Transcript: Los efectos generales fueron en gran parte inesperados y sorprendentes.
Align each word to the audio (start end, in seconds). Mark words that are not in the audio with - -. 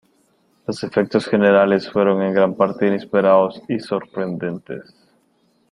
Los 0.65 0.83
efectos 0.83 1.27
generales 1.27 1.87
fueron 1.91 2.23
en 2.23 2.33
gran 2.33 2.55
parte 2.55 2.87
inesperados 2.87 3.61
y 3.69 3.79
sorprendentes. 3.79 4.95